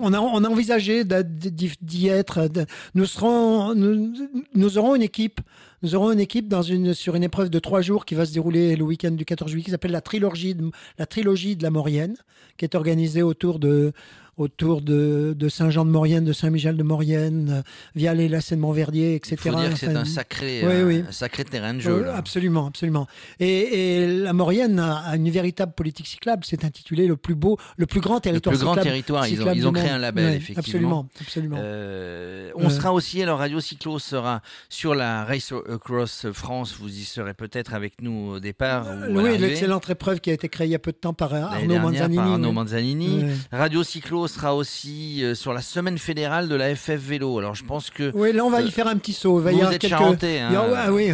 on, 0.00 0.14
a, 0.14 0.20
on 0.20 0.42
a 0.44 0.48
envisagé 0.48 1.04
d'y 1.04 2.08
être. 2.08 2.48
Nous, 2.94 3.04
serons, 3.04 3.74
nous, 3.74 4.14
nous 4.54 4.78
aurons 4.78 4.94
une 4.94 5.02
équipe 5.02 5.40
nous 5.82 5.94
aurons 5.94 6.12
une 6.12 6.20
équipe 6.20 6.54
sur 6.94 7.14
une 7.14 7.22
épreuve 7.22 7.50
de 7.50 7.58
trois 7.58 7.80
jours 7.80 8.04
qui 8.04 8.14
va 8.14 8.24
se 8.24 8.32
dérouler 8.32 8.76
le 8.76 8.84
week-end 8.84 9.10
du 9.10 9.24
14 9.24 9.50
juillet, 9.50 9.64
qui 9.64 9.70
s'appelle 9.70 9.92
la 9.92 10.00
trilogie 10.00 10.54
de 10.54 11.62
la 11.62 11.70
Maurienne, 11.70 12.16
qui 12.56 12.64
est 12.64 12.74
organisée 12.74 13.22
autour 13.22 13.58
de 13.58 13.92
autour 14.36 14.82
de, 14.82 15.36
Saint-Jean-de-Maurienne, 15.48 16.24
de 16.24 16.32
Saint-Michel 16.32 16.76
de 16.76 16.82
Maurienne, 16.82 17.50
euh, 17.58 17.62
via 17.94 18.14
les 18.14 18.28
lacets 18.28 18.56
de 18.56 18.60
Montverdier, 18.60 19.14
etc. 19.14 19.36
Il 19.44 19.50
faut 19.50 19.58
dire 19.58 19.70
que 19.70 19.78
c'est 19.78 19.94
un 19.94 20.04
sacré, 20.04 20.62
euh, 20.64 21.02
sacré 21.10 21.44
terrain 21.44 21.74
de 21.74 21.80
jeu. 21.80 22.08
absolument, 22.10 22.66
absolument. 22.66 23.06
Et, 23.40 24.06
la 24.06 24.32
Maurienne 24.32 24.78
a, 24.78 25.14
une 25.16 25.30
véritable 25.30 25.72
politique 25.72 26.06
cyclable. 26.06 26.44
C'est 26.44 26.64
intitulé 26.64 27.06
le 27.06 27.16
plus 27.16 27.34
beau, 27.34 27.58
le 27.76 27.86
plus 27.86 28.00
grand 28.00 28.20
territoire. 28.20 28.52
Le 28.52 28.58
plus 28.58 28.64
grand 28.64 28.76
territoire. 28.76 29.26
Ils 29.28 29.66
ont, 29.66 29.72
créé 29.72 29.90
un 29.90 29.98
label, 29.98 30.34
effectivement. 30.34 30.60
Absolument, 30.60 31.08
absolument. 31.20 31.56
Euh, 31.60 32.50
on 32.56 32.70
sera 32.70 32.92
aussi, 32.92 33.22
alors 33.22 33.38
Radio 33.38 33.60
Cyclo 33.60 33.98
sera 33.98 34.42
sur 34.68 34.94
la 34.94 35.24
Race 35.24 35.52
Across 35.72 36.26
France. 36.32 36.76
Vous 36.78 36.88
y 36.88 37.04
serez 37.04 37.34
peut-être 37.34 37.74
avec 37.74 38.00
nous 38.00 38.34
au 38.34 38.40
départ. 38.40 38.86
oui, 39.10 39.38
l'excellente 39.38 39.88
épreuve 39.90 40.20
qui 40.20 40.30
a 40.30 40.34
été 40.34 40.48
créée 40.48 40.66
il 40.66 40.70
y 40.70 40.74
a 40.74 40.78
peu 40.78 40.92
de 40.92 40.96
temps 40.96 41.14
par 41.14 41.34
Arnaud 41.34 41.78
Manzanini. 41.78 42.16
Par 42.16 42.32
Arnaud 42.32 42.52
Manzanini. 42.52 43.24
Radio 43.52 43.82
Cyclo 43.82 44.23
sera 44.28 44.54
aussi 44.54 45.22
euh, 45.22 45.34
sur 45.34 45.52
la 45.52 45.62
semaine 45.62 45.98
fédérale 45.98 46.48
de 46.48 46.54
la 46.54 46.74
FF 46.74 46.90
Vélo. 46.90 47.38
Alors 47.38 47.54
je 47.54 47.64
pense 47.64 47.90
que. 47.90 48.10
Oui, 48.14 48.32
là 48.32 48.44
on 48.44 48.50
va 48.50 48.60
y 48.60 48.66
euh, 48.66 48.70
faire 48.70 48.86
un 48.86 48.96
petit 48.96 49.12
saut. 49.12 49.40
Il 49.40 49.44
va 49.44 49.52
y 49.52 49.56
vous 49.56 49.66
êtes 49.66 49.78
quelques... 49.78 49.90
charentais, 49.90 50.40
hein. 50.40 50.50
Ah 50.76 50.92
oui, 50.92 51.10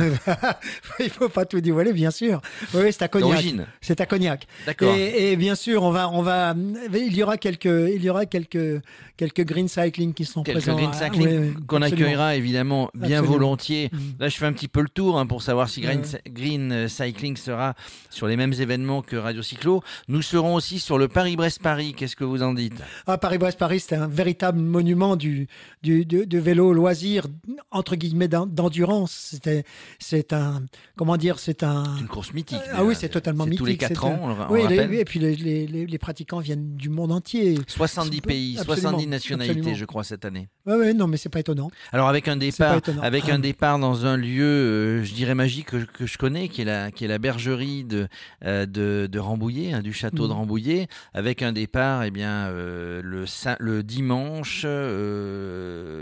il 1.01 1.11
faut 1.11 1.29
pas 1.29 1.45
tout 1.45 1.61
dévoiler, 1.61 1.93
bien 1.93 2.11
sûr. 2.11 2.41
Oui, 2.75 2.93
c'est 2.93 3.03
à 3.03 3.09
Cognac. 3.09 3.45
C'est 3.81 4.01
à 4.01 4.07
Cognac. 4.07 4.47
D'accord. 4.67 4.95
Et, 4.95 5.37
bien 5.37 5.55
sûr, 5.55 5.83
on 5.83 5.91
va, 5.91 6.11
on 6.11 6.23
va, 6.23 6.55
il 6.93 7.17
y 7.17 7.23
aura 7.23 7.37
quelques, 7.37 7.65
il 7.65 8.03
y 8.03 8.11
aura 8.11 8.27
quelques, 8.27 8.83
quelques 9.17 9.45
green 9.45 9.69
cycling 9.69 10.15
qui 10.15 10.25
sont 10.25 10.43
quelques 10.43 10.63
présents. 10.63 10.77
green 10.77 10.93
cycling 10.93 11.55
qu'on 11.67 11.83
accueillera 11.83 12.37
évidemment 12.37 12.91
bien 12.95 13.23
volontiers. 13.23 13.91
Mm. 13.93 13.99
Là, 14.21 14.29
je 14.29 14.37
fais 14.37 14.47
un 14.47 14.53
petit 14.53 14.69
peu 14.69 14.81
le 14.81 14.89
tour 14.89 15.19
hein, 15.19 15.27
pour 15.27 15.43
savoir 15.43 15.69
si 15.69 15.81
green, 15.81 16.03
green, 16.29 16.89
cycling 16.89 17.37
sera 17.37 17.75
sur 18.11 18.27
les 18.27 18.37
mêmes 18.37 18.53
événements 18.53 19.03
que 19.03 19.17
Radio 19.17 19.43
Cyclo. 19.43 19.83
Nous 20.09 20.23
serons 20.23 20.55
aussi 20.55 20.79
sur 20.79 20.99
le 20.99 21.09
Paris-Brest-Paris. 21.09 21.95
Qu'est-ce 21.97 22.17
que 22.17 22.25
vous 22.25 22.43
en 22.43 22.55
dites? 22.55 22.81
Ah, 23.07 23.19
Paris-Brest-Paris, 23.19 23.81
c'est 23.81 23.97
un 23.97 24.07
véritable 24.07 24.61
monument 24.61 25.17
du, 25.17 25.49
du, 25.83 26.05
de, 26.05 26.39
vélo 26.39 26.73
loisir, 26.73 27.27
entre 27.71 27.97
guillemets, 27.97 28.29
d'endurance. 28.29 29.29
C'était, 29.33 29.65
c'est 29.99 30.33
un, 30.33 30.63
comment 30.97 31.17
dire, 31.17 31.39
c'est 31.39 31.63
un. 31.63 31.97
une 31.99 32.09
course 32.09 32.33
mythique. 32.33 32.61
ah 32.73 32.85
oui, 32.85 32.95
c'est 32.99 33.09
totalement 33.09 33.45
mythique. 33.45 33.59
Tous 33.59 33.67
les 33.67 33.77
4 33.77 34.05
ans, 34.05 34.37
on, 34.49 34.53
oui, 34.53 34.63
et 34.71 35.05
puis 35.05 35.19
les, 35.19 35.37
les, 35.37 35.67
les, 35.67 35.99
pratiquants 35.99 36.41
viennent 36.41 36.77
du 36.77 36.89
monde 36.89 37.13
entier. 37.13 37.59
70 37.67 38.21
pays, 38.21 38.57
70 38.57 39.07
nationalités, 39.07 39.75
je 39.75 39.85
crois, 39.85 40.05
cette 40.05 40.25
année. 40.25 40.49
Oui, 40.67 40.75
oui, 40.79 40.95
non, 40.95 41.07
mais 41.07 41.17
c'est 41.17 41.29
pas 41.29 41.41
étonnant. 41.41 41.71
Alors, 41.93 42.09
avec 42.09 42.29
un 42.29 42.37
départ, 42.37 42.81
avec 43.03 43.29
un 43.29 43.39
départ 43.39 43.79
dans 43.79 44.07
un 44.07 44.17
lieu, 44.17 44.45
euh, 44.45 45.05
je 45.05 45.15
dirais 45.15 45.35
magique, 45.35 45.67
que, 45.67 45.77
que, 45.85 46.07
je 46.07 46.19
connais, 46.19 46.49
qui 46.49 46.63
est 46.63 46.65
la, 46.65 46.91
qui 46.91 47.05
est 47.05 47.09
la 47.09 47.19
bergerie 47.19 47.85
de, 47.85 48.09
euh, 48.45 48.67
de, 48.67 49.09
de, 49.11 49.19
Rambouillet, 49.19 49.73
hein, 49.73 49.83
du 49.83 49.93
château 49.93 50.27
de 50.27 50.33
mm. 50.33 50.37
Rambouillet, 50.37 50.89
avec 51.15 51.43
un 51.43 51.53
départ, 51.53 52.05
eh 52.05 52.11
bien, 52.11 52.47
euh, 52.49 52.90
le, 53.03 53.25
le 53.59 53.83
dimanche, 53.83 54.67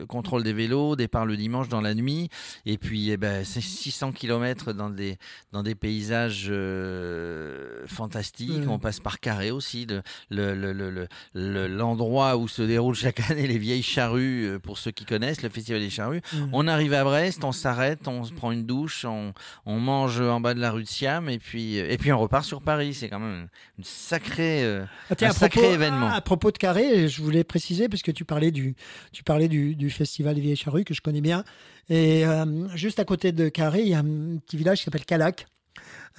contrôle 0.08 0.42
des 0.42 0.52
vélos, 0.52 0.96
départ 0.96 1.26
le 1.26 1.36
dimanche 1.36 1.68
dans 1.68 1.80
la 1.80 1.94
nuit, 1.94 2.28
et 2.66 2.78
puis, 2.78 3.10
eh 3.10 3.16
ben, 3.16 3.44
c'est 3.44 3.60
600 3.60 4.12
km 4.12 4.72
dans 4.72 4.90
des, 4.90 5.18
dans 5.52 5.62
des 5.62 5.74
paysages 5.74 6.52
fantastiques. 7.86 8.64
Mm. 8.64 8.70
On 8.70 8.78
passe 8.78 9.00
par 9.00 9.20
Carré 9.20 9.50
aussi, 9.50 9.86
l'endroit 10.30 12.32
le, 12.32 12.38
où 12.38 12.48
se 12.48 12.62
déroulent 12.62 12.94
chaque 12.94 13.30
année 13.30 13.46
les 13.46 13.58
vieilles 13.58 13.82
charrues, 13.82 14.58
pour 14.62 14.78
ceux 14.78 14.90
qui 14.90 15.04
connaissent, 15.04 15.42
le 15.42 15.48
festival 15.48 15.80
des 15.80 15.90
charrues. 15.90 16.22
On 16.52 16.68
arrive 16.68 16.94
à 16.94 17.04
Brest, 17.04 17.44
on 17.44 17.52
s'arrête, 17.52 18.06
on 18.08 18.24
se 18.24 18.32
prend 18.32 18.52
une 18.52 18.64
douche, 18.64 19.04
on, 19.04 19.32
on 19.66 19.78
mange 19.78 20.20
en 20.20 20.40
bas 20.40 20.54
de 20.54 20.60
la 20.60 20.70
rue 20.70 20.82
de 20.82 20.88
Siam 20.88 21.28
et 21.28 21.38
puis, 21.38 21.76
et 21.76 21.98
puis 21.98 22.12
on 22.12 22.18
repart 22.18 22.44
sur 22.44 22.62
Paris. 22.62 22.94
C'est 22.94 23.08
quand 23.08 23.18
même 23.18 23.48
une 23.78 23.84
sacrée, 23.84 24.64
euh, 24.64 24.84
ah, 25.10 25.14
un 25.20 25.32
sacré 25.32 25.72
événement. 25.72 26.08
À 26.08 26.20
propos 26.20 26.50
de 26.50 26.58
Carré, 26.58 26.77
je 27.08 27.22
voulais 27.22 27.44
préciser, 27.44 27.88
parce 27.88 28.02
que 28.02 28.10
tu 28.10 28.24
parlais 28.24 28.50
du, 28.50 28.74
tu 29.12 29.22
parlais 29.22 29.48
du, 29.48 29.90
Festival 29.90 30.34
des 30.34 30.40
Vieilles 30.40 30.56
Charrues, 30.56 30.84
que 30.84 30.94
je 30.94 31.00
connais 31.00 31.20
bien. 31.20 31.44
Et 31.88 32.26
euh, 32.26 32.68
juste 32.76 32.98
à 32.98 33.04
côté 33.04 33.32
de 33.32 33.48
Carré, 33.48 33.82
il 33.82 33.88
y 33.88 33.94
a 33.94 34.00
un 34.00 34.38
petit 34.38 34.56
village 34.56 34.78
qui 34.78 34.84
s'appelle 34.84 35.04
Calac. 35.04 35.46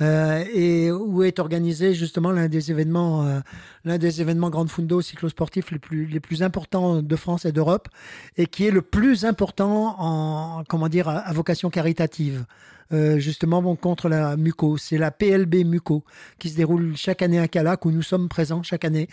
Euh, 0.01 0.43
et 0.53 0.91
où 0.91 1.23
est 1.23 1.39
organisé 1.39 1.93
justement 1.93 2.31
l'un 2.31 2.47
des 2.47 2.71
événements, 2.71 3.41
l'un 3.85 3.97
des 3.97 4.21
événements 4.21 4.49
Grande 4.49 4.69
Fundo 4.69 5.01
cyclosportifs 5.01 5.71
les 5.71 5.79
plus, 5.79 6.05
les 6.05 6.19
plus 6.19 6.41
importants 6.43 7.01
de 7.01 7.15
France 7.15 7.45
et 7.45 7.51
d'Europe, 7.51 7.89
et 8.37 8.45
qui 8.45 8.65
est 8.65 8.71
le 8.71 8.81
plus 8.81 9.25
important 9.25 9.95
en, 9.99 10.63
comment 10.67 10.87
dire, 10.87 11.09
à 11.09 11.31
vocation 11.33 11.69
caritative. 11.69 12.45
Euh, 12.91 13.19
justement 13.19 13.75
contre 13.75 14.09
la 14.09 14.35
MUCO. 14.35 14.77
C'est 14.77 14.97
la 14.97 15.11
PLB 15.11 15.63
MUCO 15.63 16.03
qui 16.39 16.49
se 16.49 16.55
déroule 16.55 16.97
chaque 16.97 17.21
année 17.21 17.39
à 17.39 17.47
Calac 17.47 17.85
où 17.85 17.91
nous 17.91 18.01
sommes 18.01 18.27
présents 18.29 18.63
chaque 18.63 18.83
année 18.83 19.07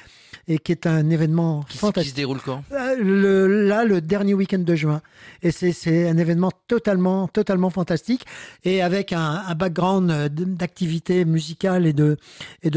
et 0.49 0.59
qui 0.59 0.73
est 0.73 0.87
un 0.87 1.11
événement 1.11 1.63
fantastique. 1.69 2.05
Qui 2.05 2.11
se 2.13 2.17
déroule 2.17 2.41
quand? 2.41 2.65
Euh, 2.73 2.97
le, 2.97 3.67
Là, 3.69 3.85
le 3.85 4.01
dernier 4.01 4.33
week-end 4.33 4.61
de 4.61 4.75
juin. 4.75 5.03
Et 5.43 5.51
c'est 5.51 6.09
un 6.09 6.17
événement 6.17 6.53
totalement, 6.69 7.29
totalement 7.29 7.69
fantastique 7.69 8.25
et 8.65 8.81
avec 8.81 9.13
un, 9.13 9.43
un 9.47 9.55
background 9.55 10.11
d'activité 10.77 11.25
musicale 11.25 11.87
et 11.87 11.95
de, 11.95 12.19
et 12.63 12.71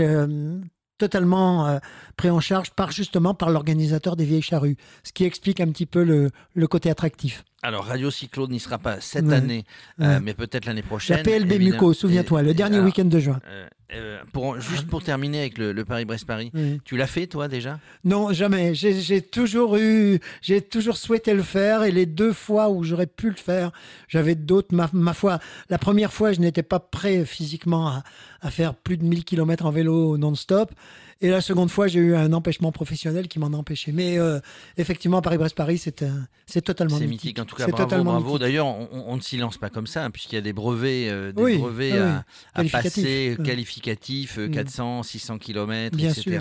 euh, 0.00 0.60
totalement 0.98 1.78
pris 2.16 2.30
en 2.30 2.40
charge 2.40 2.72
par 2.72 2.90
justement 2.90 3.32
par 3.32 3.50
l'organisateur 3.50 4.16
des 4.16 4.24
vieilles 4.24 4.42
charrues, 4.42 4.76
ce 5.04 5.12
qui 5.12 5.24
explique 5.24 5.60
un 5.60 5.68
petit 5.68 5.86
peu 5.86 6.02
le, 6.02 6.30
le 6.54 6.66
côté 6.66 6.90
attractif. 6.90 7.44
Alors, 7.60 7.86
Radio 7.86 8.08
Cyclo 8.08 8.46
n'y 8.46 8.60
sera 8.60 8.78
pas 8.78 9.00
cette 9.00 9.32
année, 9.32 9.64
euh, 10.00 10.20
mais 10.22 10.32
peut-être 10.32 10.64
l'année 10.64 10.82
prochaine. 10.82 11.16
La 11.16 11.22
PLB 11.24 11.58
Muco, 11.58 11.92
souviens-toi, 11.92 12.42
le 12.42 12.54
dernier 12.54 12.78
week-end 12.78 13.04
de 13.04 13.18
juin. 13.18 13.40
Euh, 13.48 13.66
euh, 13.94 14.20
pour, 14.32 14.60
juste 14.60 14.86
pour 14.86 15.02
terminer 15.02 15.40
avec 15.40 15.58
le, 15.58 15.84
Paris-Brest-Paris, 15.84 16.52
tu 16.84 16.96
l'as 16.96 17.08
fait 17.08 17.26
toi 17.26 17.48
déjà? 17.48 17.80
Non, 18.04 18.32
jamais. 18.32 18.74
J'ai 18.74 19.22
toujours 19.22 19.76
eu, 19.76 20.20
j'ai 20.40 20.60
toujours 20.62 20.96
souhaité 20.96 21.34
le 21.34 21.42
faire 21.42 21.82
et 21.82 21.90
les 21.90 22.06
deux 22.06 22.32
fois 22.32 22.68
où 22.68 22.84
j'aurais 22.84 23.08
pu 23.08 23.28
le 23.28 23.36
faire, 23.36 23.72
j'avais 24.06 24.36
d'autres. 24.36 24.72
Ma, 24.72 24.88
ma, 24.92 25.12
foi, 25.12 25.40
la 25.68 25.78
première 25.78 26.12
fois, 26.12 26.32
je 26.32 26.38
n'étais 26.38 26.62
pas 26.62 26.78
prêt 26.78 27.24
physiquement 27.24 27.88
à, 27.88 28.04
à, 28.40 28.52
faire 28.52 28.74
plus 28.74 28.98
de 28.98 29.04
1000 29.04 29.24
km 29.24 29.66
en 29.66 29.72
vélo 29.72 30.16
non-stop. 30.16 30.70
Et 31.20 31.30
la 31.30 31.40
seconde 31.40 31.68
fois, 31.68 31.88
j'ai 31.88 31.98
eu 31.98 32.14
un 32.14 32.32
empêchement 32.32 32.70
professionnel 32.70 33.26
qui 33.26 33.40
m'en 33.40 33.48
a 33.48 33.56
empêché. 33.56 33.90
Mais 33.90 34.18
euh, 34.18 34.38
effectivement, 34.76 35.20
Paris-Brest-Paris, 35.20 35.78
c'est 35.78 36.04
c'est 36.46 36.62
totalement 36.62 36.96
mythique. 36.96 37.10
mythique. 37.10 37.38
En 37.40 37.44
tout 37.44 37.56
cas, 37.56 37.66
bravo, 37.66 38.04
bravo. 38.04 38.38
D'ailleurs, 38.38 38.66
on, 38.66 39.16
ne 39.16 39.20
s'y 39.20 39.36
lance 39.36 39.58
pas 39.58 39.68
comme 39.68 39.88
ça, 39.88 40.04
hein, 40.04 40.10
puisqu'il 40.10 40.36
y 40.36 40.38
a 40.38 40.42
des 40.42 40.52
brevets, 40.52 41.08
euh, 41.08 41.32
des 41.32 41.58
brevets 41.58 41.98
ah 41.98 42.24
à, 42.54 42.64
passer, 42.64 43.36
qualificatifs, 43.44 44.38
400, 44.52 45.02
600 45.02 45.38
km, 45.38 45.98
etc. 45.98 46.40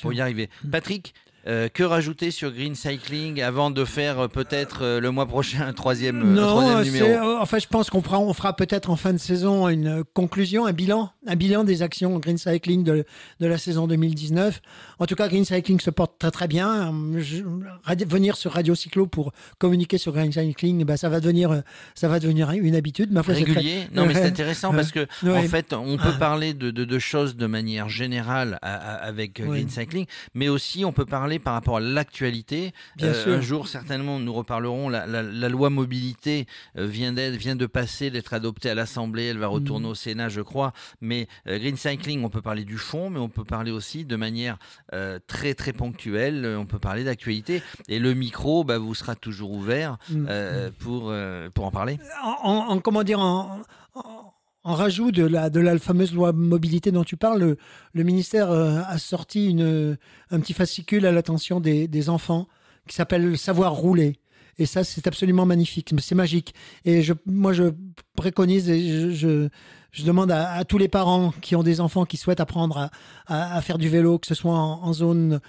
pour 0.00 0.12
y 0.12 0.20
arriver. 0.20 0.48
Mm. 0.64 0.70
Patrick, 0.70 1.14
euh, 1.46 1.68
que 1.68 1.82
rajouter 1.82 2.30
sur 2.30 2.50
Green 2.50 2.74
Cycling 2.74 3.42
avant 3.42 3.70
de 3.70 3.84
faire 3.84 4.18
euh, 4.18 4.28
peut-être 4.28 4.82
euh, 4.82 5.00
le 5.00 5.10
mois 5.10 5.26
prochain 5.26 5.66
un 5.66 5.74
troisième, 5.74 6.32
non, 6.32 6.82
numéro? 6.82 7.36
Enfin, 7.38 7.58
je 7.58 7.66
pense 7.66 7.90
qu'on 7.90 8.00
fera, 8.00 8.18
on 8.18 8.32
fera 8.32 8.56
peut-être 8.56 8.88
en 8.88 8.96
fin 8.96 9.12
de 9.12 9.18
saison 9.18 9.68
une 9.68 10.04
conclusion, 10.14 10.64
un 10.64 10.72
bilan, 10.72 11.10
un 11.26 11.36
bilan 11.36 11.64
des 11.64 11.82
actions 11.82 12.18
Green 12.18 12.38
Cycling 12.38 12.82
de, 12.82 13.04
de 13.40 13.46
la 13.46 13.58
saison 13.58 13.86
2019. 13.86 14.62
En 14.98 15.04
tout 15.04 15.16
cas, 15.16 15.28
Green 15.28 15.44
Cycling 15.44 15.80
se 15.80 15.90
porte 15.90 16.18
très 16.18 16.30
très 16.30 16.48
bien. 16.48 16.90
venir 18.08 18.36
sur 18.36 18.52
Radio 18.52 18.74
Cyclo 18.74 19.06
pour 19.06 19.32
communiquer 19.58 19.98
sur 19.98 20.12
Green 20.12 20.32
Cycling, 20.32 20.84
bah, 20.84 20.96
ça 20.96 21.10
va 21.10 21.20
devenir, 21.20 21.62
ça 21.94 22.08
va 22.08 22.20
devenir 22.20 22.52
une 22.52 22.74
habitude. 22.74 23.12
Ma 23.12 23.22
foi, 23.22 23.34
Régulier? 23.34 23.86
Non, 23.92 24.06
mais 24.06 24.14
c'est 24.14 24.24
intéressant 24.24 24.72
parce 24.72 24.92
que 24.92 25.06
en 25.26 25.42
fait, 25.42 25.74
on 25.74 25.98
peut 25.98 26.16
parler 26.18 26.54
de, 26.54 26.70
de, 26.70 26.98
choses 26.98 27.36
de 27.36 27.46
manière 27.46 27.90
générale 27.90 28.58
avec 28.62 29.42
Green 29.42 29.68
Cycling, 29.68 30.06
mais 30.32 30.48
aussi 30.48 30.86
on 30.86 30.92
peut 30.92 31.04
parler 31.04 31.33
par 31.38 31.54
rapport 31.54 31.76
à 31.76 31.80
l'actualité. 31.80 32.72
Euh, 33.02 33.38
un 33.38 33.40
jour, 33.40 33.68
certainement, 33.68 34.18
nous 34.18 34.32
reparlerons. 34.32 34.88
La, 34.88 35.48
loi 35.48 35.70
mobilité 35.70 36.46
euh, 36.78 36.86
vient, 36.86 37.12
vient 37.12 37.56
de 37.56 37.66
passer, 37.66 38.10
d'être 38.10 38.34
adoptée 38.34 38.70
à 38.70 38.74
l'Assemblée. 38.74 39.26
Elle 39.26 39.38
va 39.38 39.46
retourner 39.46 39.86
mm. 39.86 39.90
au 39.90 39.94
Sénat, 39.94 40.28
je 40.28 40.40
crois. 40.40 40.72
Mais 41.00 41.28
euh, 41.46 41.58
Green 41.58 41.76
Cycling, 41.76 42.24
on 42.24 42.28
peut 42.28 42.42
parler 42.42 42.64
du 42.64 42.78
fond, 42.78 43.10
mais 43.10 43.18
on 43.18 43.28
peut 43.28 43.44
parler 43.44 43.70
aussi 43.70 44.04
de 44.04 44.16
manière 44.16 44.58
très, 45.26 45.54
très 45.54 45.72
ponctuelle. 45.72 46.56
On 46.58 46.66
peut 46.66 46.78
parler 46.78 47.04
d'actualité. 47.04 47.62
Et 47.88 47.98
le 47.98 48.14
micro, 48.14 48.64
bah, 48.64 48.78
vous 48.78 48.94
sera 48.94 49.14
toujours 49.14 49.52
ouvert 49.52 49.98
mm. 50.10 50.26
pour, 50.78 51.12
pour 51.54 51.64
en 51.64 51.70
parler. 51.70 51.98
En, 52.42 52.78
comment 52.80 53.02
dire 53.02 53.20
en 53.20 53.62
en 53.94 54.33
rajout 54.72 55.12
de 55.12 55.24
la, 55.24 55.78
fameuse 55.78 56.14
loi 56.14 56.32
mobilité 56.32 56.90
dont 56.90 57.04
tu 57.04 57.16
parles, 57.16 57.56
le, 57.92 58.02
ministère 58.02 58.50
euh, 58.50 58.80
a 58.86 58.98
sorti 58.98 59.56
un 60.30 60.40
petit 60.40 60.54
fascicule 60.54 61.04
à 61.06 61.12
l'attention 61.12 61.60
des, 61.60 62.08
enfants 62.08 62.48
qui 62.88 62.94
s'appelle 62.94 63.36
Savoir 63.36 63.74
rouler. 63.74 64.18
Et 64.56 64.66
ça, 64.66 64.84
c'est 64.84 65.06
absolument 65.06 65.46
magnifique, 65.46 65.92
c'est 65.98 66.14
magique. 66.14 66.54
Et 66.84 67.02
moi, 67.26 67.52
je 67.52 67.72
préconise 68.16 68.70
et 68.70 69.12
je, 69.12 69.48
demande 70.04 70.30
à, 70.30 70.64
tous 70.64 70.78
les 70.78 70.88
parents 70.88 71.32
qui 71.40 71.56
ont 71.56 71.62
des 71.62 71.80
enfants 71.80 72.04
qui 72.04 72.16
souhaitent 72.16 72.40
apprendre 72.40 72.90
à, 73.26 73.60
faire 73.62 73.78
du 73.78 73.88
vélo, 73.88 74.18
que 74.18 74.26
ce 74.26 74.34
soit 74.34 74.56
en 74.56 74.92
zone 74.92 75.40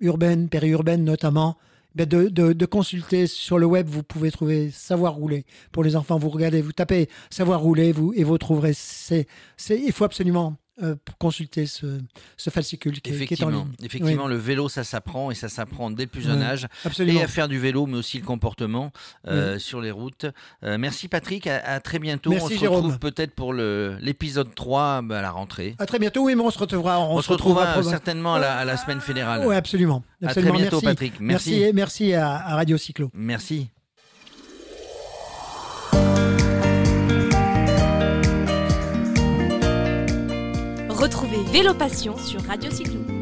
urbaine, 0.00 0.48
périurbaine 0.48 1.04
notamment, 1.04 1.56
ben, 1.96 2.06
de, 2.06 2.28
de, 2.28 2.66
consulter 2.66 3.26
sur 3.26 3.58
le 3.58 3.64
web. 3.64 3.88
Vous 3.88 4.02
pouvez 4.02 4.30
trouver 4.30 4.70
Savoir 4.70 5.14
rouler 5.14 5.46
pour 5.72 5.82
les 5.82 5.96
enfants. 5.96 6.18
Vous 6.18 6.28
regardez, 6.28 6.60
vous 6.60 6.72
tapez 6.72 7.08
Savoir 7.30 7.60
rouler, 7.60 7.92
vous 7.92 8.12
et 8.14 8.22
vous 8.22 8.36
trouverez. 8.36 8.74
C'est, 8.74 9.26
il 9.70 9.92
faut 9.92 10.04
absolument 10.04 10.56
pour 11.04 11.18
consulter 11.18 11.66
ce, 11.66 12.00
ce 12.36 12.50
fascicule 12.50 13.00
qui, 13.00 13.10
est 13.10 13.42
en 13.42 13.50
ligne. 13.50 13.66
Effectivement, 13.82 14.26
le 14.26 14.36
vélo, 14.36 14.68
ça 14.68 14.84
s'apprend 14.84 15.30
et 15.30 15.34
ça 15.34 15.48
s'apprend 15.48 15.90
dès 15.90 16.04
le 16.04 16.08
plus 16.08 16.22
jeune 16.22 16.42
âge. 16.42 16.66
Et 16.98 17.22
à 17.22 17.28
faire 17.28 17.48
du 17.48 17.58
vélo, 17.58 17.86
mais 17.86 17.96
aussi 17.96 18.18
le 18.18 18.24
comportement 18.24 18.92
euh, 19.26 19.58
sur 19.58 19.80
les 19.80 19.90
routes. 19.90 20.26
Euh, 20.64 20.78
merci 20.78 21.08
Patrick, 21.08 21.46
à, 21.46 21.80
très 21.80 21.98
bientôt. 21.98 22.32
on 22.32 22.48
se 22.48 22.66
retrouve 22.66 22.98
peut-être 22.98 23.32
pour 23.32 23.52
l'épisode 23.54 24.54
3 24.54 25.02
bah, 25.02 25.18
à 25.18 25.22
la 25.22 25.30
rentrée. 25.30 25.74
À 25.78 25.86
très 25.86 25.98
bientôt, 25.98 26.24
oui, 26.24 26.34
mais 26.34 26.42
on 26.42 26.50
se 26.50 26.58
retrouvera. 26.58 27.00
On, 27.00 27.20
se 27.22 27.32
retrouvera, 27.32 27.82
certainement 27.82 28.34
à 28.34 28.38
la, 28.38 28.56
à 28.56 28.64
la, 28.64 28.76
semaine 28.76 29.00
fédérale. 29.00 29.44
Oui, 29.46 29.54
absolument. 29.54 30.02
À 30.24 30.34
très 30.34 30.50
bientôt 30.50 30.80
Patrick. 30.80 31.14
Merci. 31.20 31.50
Merci, 31.50 31.72
merci 31.74 32.14
à, 32.14 32.34
à 32.34 32.54
Radio 32.56 32.76
Cyclo. 32.76 33.10
Merci. 33.14 33.68
Vélo 41.56 41.72
Passion 41.72 42.18
sur 42.18 42.42
Radio 42.42 42.70
Cyclo. 42.70 43.15